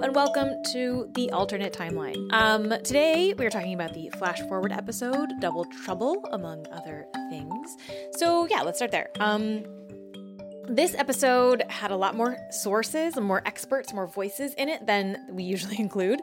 [0.00, 2.32] And welcome to the alternate timeline.
[2.32, 7.76] Um, today we are talking about the flash forward episode, Double Trouble, among other things.
[8.12, 9.10] So yeah, let's start there.
[9.18, 9.64] Um,
[10.68, 15.42] this episode had a lot more sources more experts, more voices in it than we
[15.42, 16.20] usually include.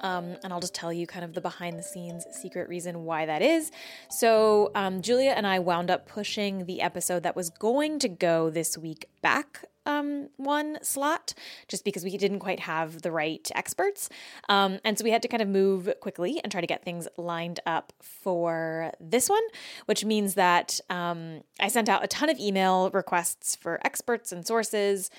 [0.00, 3.26] Um, and I'll just tell you kind of the behind the scenes secret reason why
[3.26, 3.70] that is.
[4.08, 8.48] So, um, Julia and I wound up pushing the episode that was going to go
[8.48, 11.34] this week back um, one slot
[11.68, 14.08] just because we didn't quite have the right experts.
[14.48, 17.08] Um, and so we had to kind of move quickly and try to get things
[17.16, 19.42] lined up for this one,
[19.86, 24.46] which means that um, I sent out a ton of email requests for experts and
[24.46, 25.10] sources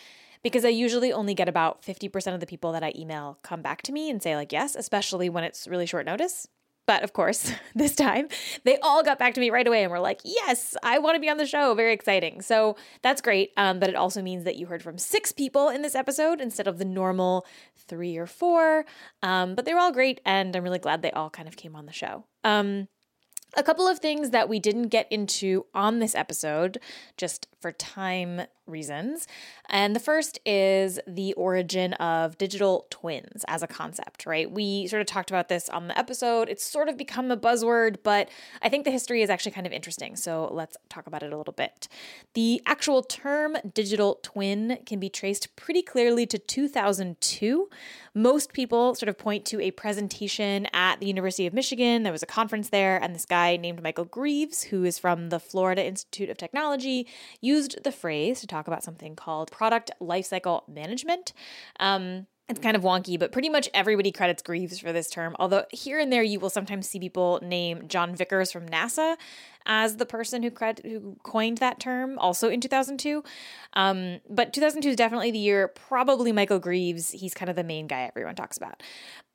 [0.43, 3.83] because I usually only get about 50% of the people that I email come back
[3.83, 6.47] to me and say, like, yes, especially when it's really short notice.
[6.91, 8.27] But of course, this time
[8.65, 11.21] they all got back to me right away and were like, yes, I want to
[11.21, 11.73] be on the show.
[11.73, 12.41] Very exciting.
[12.41, 13.51] So that's great.
[13.55, 16.67] Um, but it also means that you heard from six people in this episode instead
[16.67, 17.45] of the normal
[17.87, 18.83] three or four.
[19.23, 20.19] Um, but they were all great.
[20.25, 22.25] And I'm really glad they all kind of came on the show.
[22.43, 22.89] Um,
[23.55, 26.77] a couple of things that we didn't get into on this episode,
[27.15, 29.27] just for time reasons.
[29.69, 34.49] And the first is the origin of digital twins as a concept, right?
[34.49, 36.49] We sort of talked about this on the episode.
[36.49, 38.29] It's sort of become a buzzword, but
[38.61, 40.15] I think the history is actually kind of interesting.
[40.15, 41.87] So let's talk about it a little bit.
[42.33, 47.69] The actual term digital twin can be traced pretty clearly to 2002.
[48.13, 52.03] Most people sort of point to a presentation at the University of Michigan.
[52.03, 55.39] There was a conference there, and this guy named Michael Grieves, who is from the
[55.39, 57.07] Florida Institute of Technology,
[57.39, 61.33] used the phrase to talk about something called product lifecycle management.
[61.79, 65.35] Um, it's kind of wonky, but pretty much everybody credits Grieves for this term.
[65.39, 69.15] Although here and there, you will sometimes see people name John Vickers from NASA
[69.65, 73.23] as the person who cred- who coined that term, also in 2002.
[73.73, 75.69] Um, but 2002 is definitely the year.
[75.69, 77.11] Probably Michael Grieves.
[77.11, 78.83] He's kind of the main guy everyone talks about.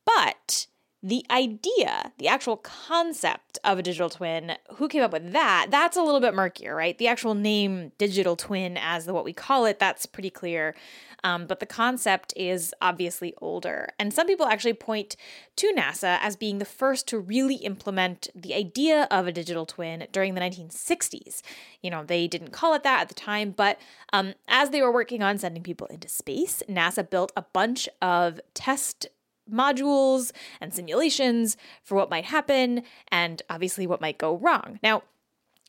[0.05, 0.67] But
[1.07, 5.69] the idea, the actual concept of a digital twin, who came up with that?
[5.71, 6.99] That's a little bit murkier, right?
[6.99, 10.75] The actual name digital twin, as the what we call it, that's pretty clear.
[11.23, 13.91] Um, but the concept is obviously older.
[14.01, 15.15] And some people actually point
[15.57, 20.09] to NASA as being the first to really implement the idea of a digital twin
[20.11, 21.43] during the 1960s.
[21.83, 23.79] You know, they didn't call it that at the time, but
[24.13, 28.41] um, as they were working on sending people into space, NASA built a bunch of
[28.55, 29.07] test
[29.53, 34.79] modules and simulations for what might happen and obviously what might go wrong.
[34.83, 35.03] Now,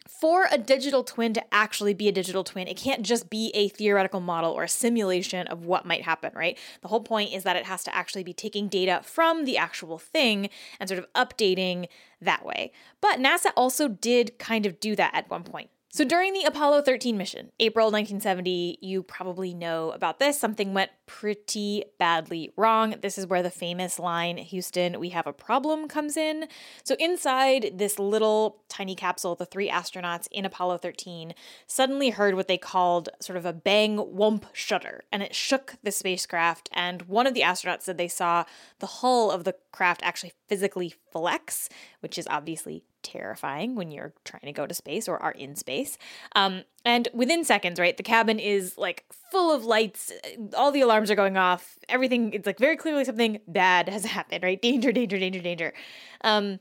[0.08, 3.68] for a digital twin to actually be a digital twin, it can't just be a
[3.68, 6.58] theoretical model or a simulation of what might happen, right?
[6.82, 9.98] The whole point is that it has to actually be taking data from the actual
[9.98, 10.50] thing
[10.80, 11.88] and sort of updating
[12.22, 12.72] that way.
[13.02, 15.70] But NASA also did kind of do that at one point.
[15.98, 20.40] So during the Apollo 13 mission, April 1970, you probably know about this.
[20.40, 22.94] Something went pretty badly wrong.
[23.02, 26.50] This is where the famous line, Houston, we have a problem, comes in.
[26.84, 31.34] So inside this little tiny capsule, the three astronauts in Apollo 13
[31.66, 35.92] suddenly heard what they called sort of a bang whoomp shudder, and it shook the
[35.92, 36.70] spacecraft.
[36.74, 38.44] And one of the astronauts said they saw
[38.78, 41.70] the hull of the craft actually physically flex,
[42.02, 45.98] which is obviously terrifying when you're trying to go to space or are in space.
[46.36, 50.12] Um, and within seconds, right, the cabin is like full of lights,
[50.56, 54.44] all the alarms are going off, everything, it's like very clearly something bad has happened,
[54.44, 54.62] right?
[54.62, 55.74] Danger, danger, danger, danger.
[56.22, 56.60] Um,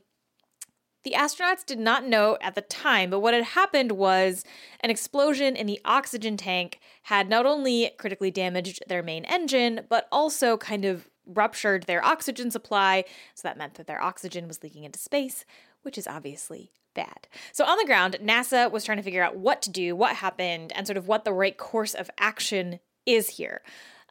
[1.03, 4.43] the astronauts did not know at the time, but what had happened was
[4.81, 10.07] an explosion in the oxygen tank had not only critically damaged their main engine, but
[10.11, 13.03] also kind of ruptured their oxygen supply.
[13.35, 15.45] So that meant that their oxygen was leaking into space,
[15.87, 17.29] which is obviously bad.
[17.53, 20.73] So on the ground, NASA was trying to figure out what to do, what happened,
[20.75, 23.61] and sort of what the right course of action is here.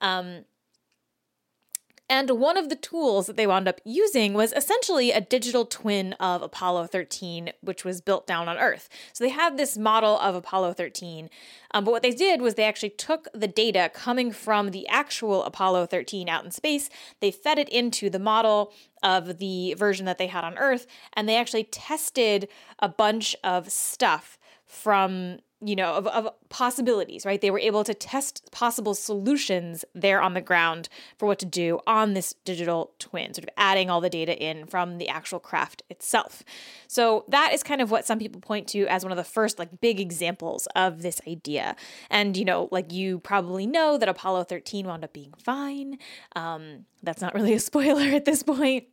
[0.00, 0.47] Um,
[2.08, 6.12] and one of the tools that they wound up using was essentially a digital twin
[6.14, 8.88] of Apollo 13, which was built down on Earth.
[9.12, 11.28] So they had this model of Apollo 13.
[11.72, 15.42] Um, but what they did was they actually took the data coming from the actual
[15.44, 16.88] Apollo 13 out in space,
[17.20, 21.28] they fed it into the model of the version that they had on Earth, and
[21.28, 22.48] they actually tested
[22.78, 27.41] a bunch of stuff from you know, of, of possibilities, right?
[27.41, 30.88] They were able to test possible solutions there on the ground
[31.18, 34.66] for what to do on this digital twin, sort of adding all the data in
[34.66, 36.42] from the actual craft itself.
[36.88, 39.58] So that is kind of what some people point to as one of the first
[39.58, 41.74] like big examples of this idea.
[42.10, 45.98] And, you know, like you probably know that Apollo 13 wound up being fine.
[46.34, 48.84] Um, that's not really a spoiler at this point.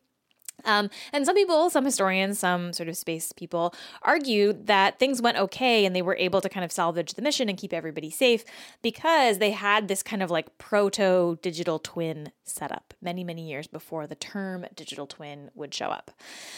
[0.65, 5.37] Um, and some people, some historians, some sort of space people argue that things went
[5.37, 8.45] okay and they were able to kind of salvage the mission and keep everybody safe
[8.81, 14.07] because they had this kind of like proto digital twin setup many, many years before
[14.07, 16.11] the term digital twin would show up.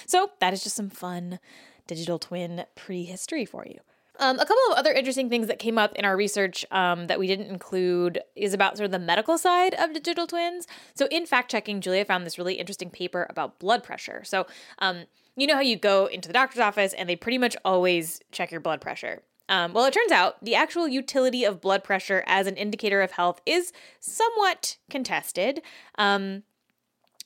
[0.05, 1.39] So that is just some fun
[1.87, 3.79] digital twin prehistory for you.
[4.19, 7.19] Um, a couple of other interesting things that came up in our research um, that
[7.19, 10.67] we didn't include is about sort of the medical side of digital twins.
[10.93, 14.23] So, in fact checking, Julia found this really interesting paper about blood pressure.
[14.23, 14.47] So,
[14.79, 18.21] um, you know how you go into the doctor's office and they pretty much always
[18.31, 19.21] check your blood pressure.
[19.47, 23.11] Um, well, it turns out the actual utility of blood pressure as an indicator of
[23.11, 25.61] health is somewhat contested.
[25.97, 26.43] Um,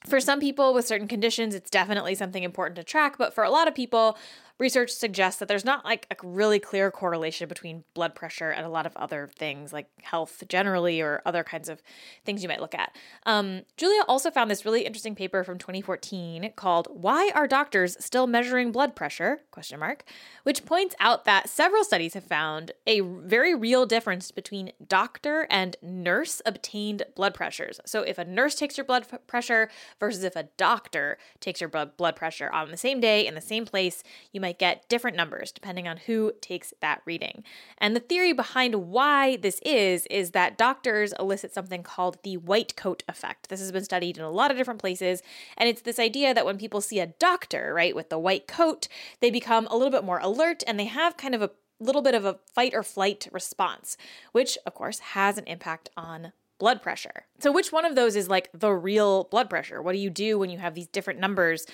[0.08, 3.50] for some people with certain conditions, it's definitely something important to track, but for a
[3.50, 4.18] lot of people,
[4.60, 8.70] research suggests that there's not like a really clear correlation between blood pressure and a
[8.70, 11.82] lot of other things like health generally or other kinds of
[12.26, 12.96] things you might look at.
[13.26, 18.28] Um, Julia also found this really interesting paper from 2014 called "Why Are Doctors Still
[18.28, 20.04] Measuring Blood Pressure?" question mark,
[20.44, 25.78] which points out that several studies have found a very real difference between doctor and
[25.82, 27.80] nurse obtained blood pressures.
[27.86, 29.70] So if a nurse takes your blood pressure
[30.00, 33.66] versus if a doctor takes your blood pressure on the same day in the same
[33.66, 34.04] place,
[34.34, 37.44] you might might get different numbers depending on who takes that reading.
[37.78, 42.76] And the theory behind why this is, is that doctors elicit something called the white
[42.76, 43.50] coat effect.
[43.50, 45.22] This has been studied in a lot of different places.
[45.56, 48.88] And it's this idea that when people see a doctor, right, with the white coat,
[49.20, 52.16] they become a little bit more alert and they have kind of a little bit
[52.16, 53.98] of a fight or flight response,
[54.32, 57.28] which of course has an impact on blood pressure.
[57.40, 59.82] So, which one of those is like the real blood pressure?
[59.82, 61.66] What do you do when you have these different numbers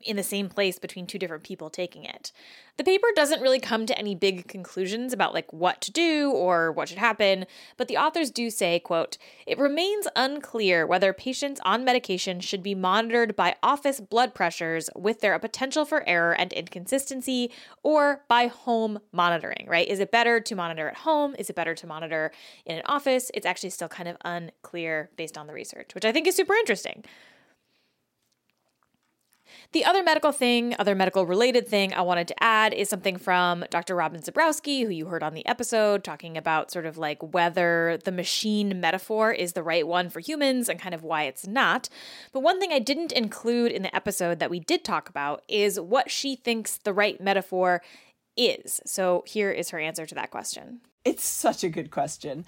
[0.00, 2.32] in the same place between two different people taking it.
[2.76, 6.70] The paper doesn't really come to any big conclusions about like what to do or
[6.70, 7.46] what should happen,
[7.76, 12.76] but the authors do say, quote, "It remains unclear whether patients on medication should be
[12.76, 17.50] monitored by office blood pressures with their potential for error and inconsistency
[17.82, 19.88] or by home monitoring, right?
[19.88, 21.34] Is it better to monitor at home?
[21.38, 22.30] Is it better to monitor
[22.64, 23.32] in an office?
[23.34, 26.54] It's actually still kind of unclear based on the research, which I think is super
[26.54, 27.04] interesting.
[29.72, 33.64] The other medical thing, other medical related thing I wanted to add is something from
[33.70, 33.94] Dr.
[33.94, 38.12] Robin Zebrowski, who you heard on the episode, talking about sort of like whether the
[38.12, 41.88] machine metaphor is the right one for humans and kind of why it's not.
[42.32, 45.78] But one thing I didn't include in the episode that we did talk about is
[45.78, 47.82] what she thinks the right metaphor
[48.36, 48.80] is.
[48.86, 50.80] So here is her answer to that question.
[51.04, 52.44] It's such a good question.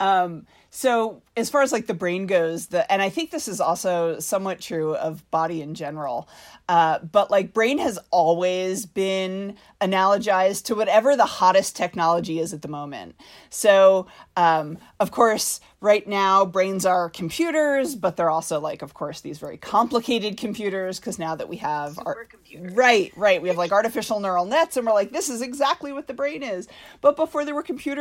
[0.00, 3.60] Um, so as far as like the brain goes, the and I think this is
[3.60, 6.28] also somewhat true of body in general.
[6.68, 12.62] Uh, but like brain has always been analogized to whatever the hottest technology is at
[12.62, 13.14] the moment.
[13.50, 19.20] So um, of course, right now brains are computers, but they're also like, of course,
[19.20, 22.26] these very complicated computers because now that we have our
[22.72, 26.08] right, right, we have like artificial neural nets, and we're like, this is exactly what
[26.08, 26.66] the brain is.
[27.00, 27.93] But before there were computers,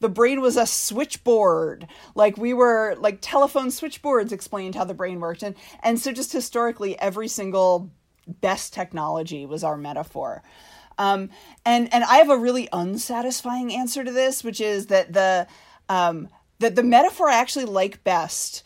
[0.00, 1.86] the brain was a switchboard.
[2.14, 5.42] Like we were like telephone switchboards explained how the brain worked.
[5.42, 7.90] And and so just historically every single
[8.26, 10.42] best technology was our metaphor.
[10.98, 11.30] Um,
[11.64, 15.46] and and i have a really unsatisfying answer to this which is that the
[15.88, 16.28] um,
[16.58, 18.62] that the metaphor i actually like best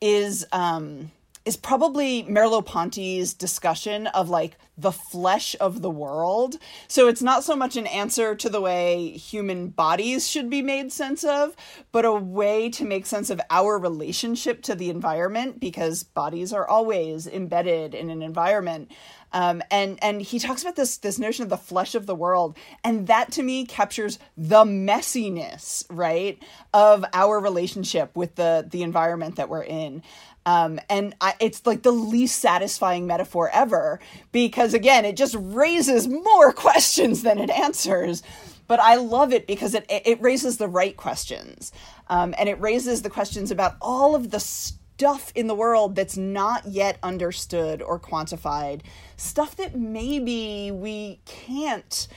[0.00, 1.12] is um,
[1.44, 6.56] is probably Merleau-Ponty's discussion of like the flesh of the world.
[6.88, 10.92] So it's not so much an answer to the way human bodies should be made
[10.92, 11.56] sense of,
[11.92, 16.68] but a way to make sense of our relationship to the environment because bodies are
[16.68, 18.90] always embedded in an environment.
[19.32, 22.56] Um, and and he talks about this this notion of the flesh of the world,
[22.84, 26.42] and that to me captures the messiness, right,
[26.72, 30.02] of our relationship with the the environment that we're in.
[30.46, 33.98] Um, and I, it's like the least satisfying metaphor ever
[34.30, 38.22] because, again, it just raises more questions than it answers.
[38.68, 41.72] But I love it because it, it raises the right questions.
[42.08, 46.16] Um, and it raises the questions about all of the stuff in the world that's
[46.16, 48.80] not yet understood or quantified,
[49.16, 52.08] stuff that maybe we can't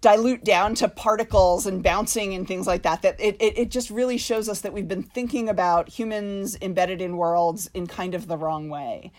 [0.00, 3.88] dilute down to particles and bouncing and things like that that it, it, it, just
[3.88, 8.26] really shows us that we've been thinking about humans embedded in worlds in kind of
[8.26, 9.10] the wrong way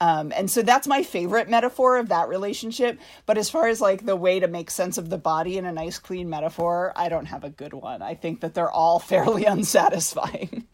[0.00, 2.98] um, and so that's my favorite metaphor of that relationship.
[3.26, 5.72] But as far as like the way to make sense of the body in a
[5.72, 8.02] nice clean metaphor i don't have a good one.
[8.02, 10.66] I think that they're all fairly unsatisfying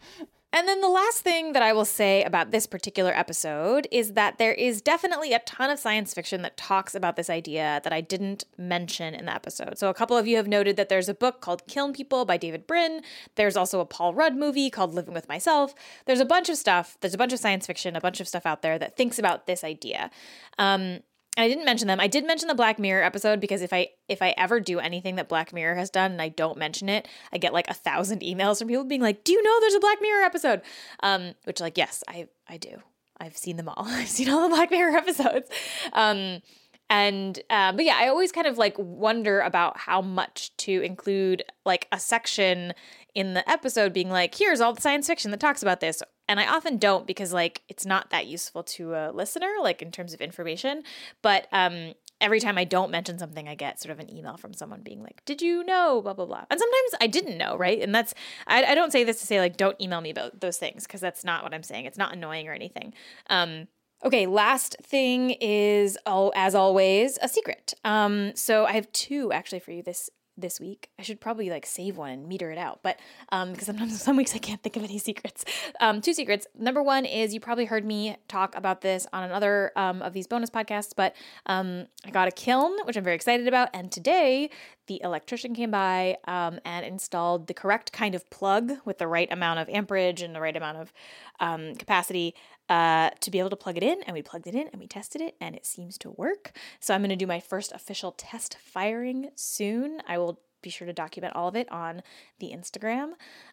[0.55, 4.37] And then the last thing that I will say about this particular episode is that
[4.37, 7.99] there is definitely a ton of science fiction that talks about this idea that I
[7.99, 9.77] didn't mention in the episode.
[9.77, 12.37] So, a couple of you have noted that there's a book called Kiln People by
[12.37, 13.01] David Brin.
[13.35, 15.75] There's also a Paul Rudd movie called Living with Myself.
[16.05, 18.45] There's a bunch of stuff, there's a bunch of science fiction, a bunch of stuff
[18.45, 20.09] out there that thinks about this idea.
[20.57, 21.01] Um,
[21.37, 21.99] I didn't mention them.
[21.99, 25.15] I did mention the Black Mirror episode because if I if I ever do anything
[25.15, 28.21] that Black Mirror has done and I don't mention it, I get like a thousand
[28.21, 30.61] emails from people being like, "Do you know there's a Black Mirror episode?"
[31.01, 32.81] Um, which like yes, I I do.
[33.17, 33.75] I've seen them all.
[33.85, 35.49] I've seen all the Black Mirror episodes.
[35.93, 36.41] Um,
[36.89, 41.43] and uh, but yeah, I always kind of like wonder about how much to include
[41.65, 42.73] like a section
[43.15, 46.03] in the episode being like, here's all the science fiction that talks about this.
[46.27, 49.91] And I often don't because like it's not that useful to a listener, like in
[49.91, 50.83] terms of information.
[51.21, 54.53] But um every time I don't mention something, I get sort of an email from
[54.53, 56.45] someone being like, "Did you know?" Blah blah blah.
[56.49, 57.81] And sometimes I didn't know, right?
[57.81, 58.13] And that's
[58.47, 61.01] I, I don't say this to say like don't email me about those things because
[61.01, 61.85] that's not what I'm saying.
[61.85, 62.93] It's not annoying or anything.
[63.29, 63.67] Um,
[64.05, 67.73] okay, last thing is oh, as always, a secret.
[67.83, 70.89] Um, so I have two actually for you this this week.
[70.99, 72.99] I should probably like save one and meter it out, but
[73.31, 75.45] um, because sometimes some weeks I can't think of any secrets.
[75.79, 76.45] Um, two secrets.
[76.57, 80.27] Number one is you probably heard me talk about this on another um, of these
[80.27, 84.49] bonus podcasts, but um, I got a kiln, which I'm very excited about, and today
[84.87, 89.31] the electrician came by um, and installed the correct kind of plug with the right
[89.31, 90.93] amount of amperage and the right amount of
[91.39, 92.35] um, capacity
[92.69, 94.01] uh, to be able to plug it in.
[94.03, 96.51] And we plugged it in and we tested it, and it seems to work.
[96.79, 100.01] So I'm going to do my first official test firing soon.
[100.07, 102.01] I will be sure to document all of it on
[102.39, 103.11] the Instagram.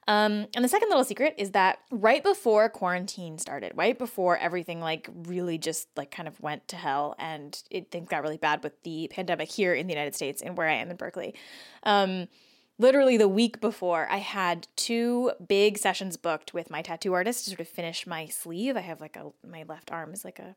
[0.09, 4.81] Um, and the second little secret is that right before quarantine started, right before everything
[4.81, 8.65] like really just like kind of went to hell and it things got really bad
[8.65, 11.35] with the pandemic here in the United States and where I am in Berkeley.
[11.85, 12.29] Um,
[12.79, 17.51] literally the week before, I had two big sessions booked with my tattoo artist to
[17.51, 18.77] sort of finish my sleeve.
[18.77, 20.55] I have like a my left arm is like a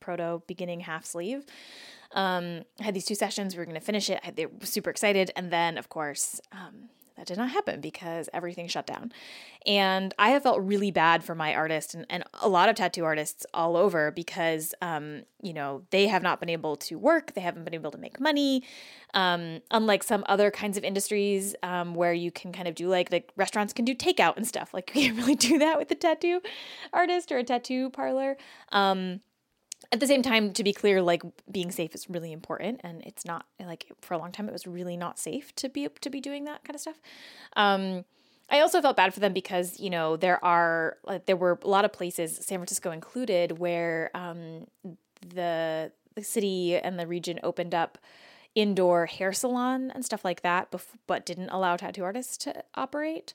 [0.00, 1.44] proto beginning half sleeve.
[2.12, 3.54] Um, I had these two sessions.
[3.54, 4.20] We were going to finish it.
[4.24, 6.40] I, they were super excited, and then of course.
[6.52, 9.12] Um, that did not happen because everything shut down.
[9.66, 13.04] And I have felt really bad for my artist and, and a lot of tattoo
[13.04, 17.40] artists all over because, um, you know, they have not been able to work, they
[17.40, 18.62] haven't been able to make money.
[19.14, 23.10] Um, unlike some other kinds of industries um, where you can kind of do like,
[23.10, 24.72] like restaurants can do takeout and stuff.
[24.72, 26.40] Like you can't really do that with a tattoo
[26.92, 28.36] artist or a tattoo parlor.
[28.70, 29.20] Um,
[29.90, 33.24] at the same time to be clear like being safe is really important and it's
[33.24, 36.20] not like for a long time it was really not safe to be to be
[36.20, 37.00] doing that kind of stuff.
[37.56, 38.04] Um
[38.50, 41.68] I also felt bad for them because you know there are like there were a
[41.68, 44.66] lot of places, San Francisco included, where um,
[45.20, 47.98] the the city and the region opened up
[48.54, 53.34] indoor hair salon and stuff like that, bef- but didn't allow tattoo artists to operate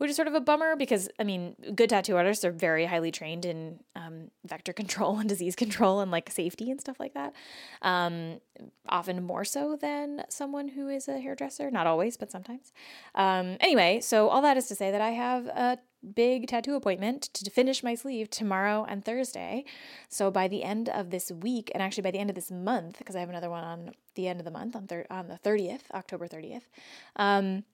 [0.00, 3.10] which is sort of a bummer because I mean, good tattoo artists are very highly
[3.10, 7.34] trained in um, vector control and disease control and like safety and stuff like that.
[7.82, 8.40] Um,
[8.88, 11.70] often more so than someone who is a hairdresser.
[11.70, 12.72] Not always, but sometimes.
[13.14, 15.78] Um, anyway, so all that is to say that I have a
[16.14, 19.66] big tattoo appointment to finish my sleeve tomorrow and Thursday.
[20.08, 22.96] So by the end of this week, and actually by the end of this month,
[22.96, 25.36] because I have another one on the end of the month on thir- on the
[25.36, 26.70] thirtieth, October thirtieth.
[27.16, 27.64] Um,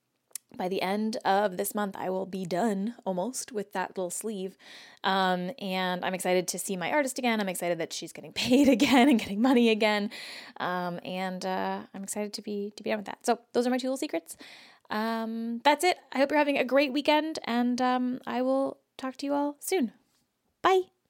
[0.57, 4.57] by the end of this month, I will be done almost with that little sleeve.
[5.05, 7.41] Um, and I'm excited to see my artist again.
[7.41, 10.11] I'm excited that she's getting paid again and getting money again.
[10.59, 13.25] Um, and uh, I'm excited to be to be done with that.
[13.25, 14.37] So those are my two little secrets.
[14.91, 15.99] Um, that's it.
[16.13, 19.57] I hope you're having a great weekend, and um, I will talk to you all
[19.59, 19.93] soon.
[20.63, 20.83] Bye.